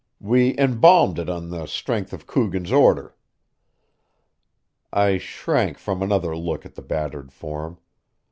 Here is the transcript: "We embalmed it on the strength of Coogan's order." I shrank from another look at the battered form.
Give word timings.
"We 0.19 0.57
embalmed 0.57 1.19
it 1.19 1.29
on 1.29 1.51
the 1.51 1.67
strength 1.67 2.11
of 2.11 2.25
Coogan's 2.25 2.71
order." 2.71 3.13
I 4.91 5.19
shrank 5.19 5.77
from 5.77 6.01
another 6.01 6.35
look 6.35 6.65
at 6.65 6.73
the 6.73 6.81
battered 6.81 7.31
form. 7.31 7.77